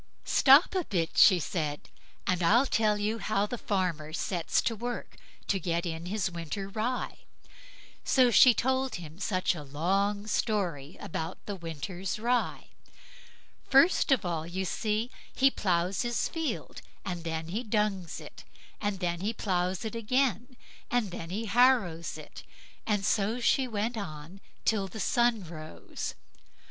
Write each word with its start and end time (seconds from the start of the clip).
"Stop 0.25 0.73
a 0.73 0.83
bit", 0.83 1.15
she 1.15 1.37
said, 1.39 1.91
"and 2.25 2.41
I'll 2.41 2.65
tell 2.65 2.97
you 2.97 3.19
how 3.19 3.45
the 3.45 3.55
farmer 3.59 4.13
sets 4.13 4.59
to 4.63 4.75
work 4.75 5.15
to 5.47 5.59
get 5.59 5.85
in 5.85 6.07
his 6.07 6.27
winter 6.31 6.67
rye." 6.69 7.09
And 7.19 7.19
so 8.03 8.31
she 8.31 8.55
told 8.55 8.95
him 8.95 9.19
such 9.19 9.53
a 9.53 9.61
long 9.61 10.25
story 10.25 10.97
about 10.99 11.45
the 11.45 11.55
winter 11.55 12.03
rye. 12.17 12.69
"First 13.69 14.11
of 14.11 14.25
all, 14.25 14.47
you 14.47 14.65
see, 14.65 15.11
he 15.35 15.51
ploughs 15.51 16.01
his 16.01 16.27
field, 16.27 16.81
and 17.05 17.23
then 17.23 17.49
he 17.49 17.61
dungs 17.61 18.19
it, 18.19 18.43
and 18.81 19.01
then 19.01 19.19
he 19.21 19.33
ploughs 19.33 19.85
it 19.85 19.93
again, 19.93 20.57
and 20.89 21.11
then 21.11 21.29
he 21.29 21.45
harrows 21.45 22.17
it"; 22.17 22.41
and 22.87 23.05
so 23.05 23.39
she 23.39 23.67
went 23.67 23.97
on 23.97 24.41
till 24.65 24.87
the 24.87 24.99
sun 24.99 25.43
rose. 25.43 26.15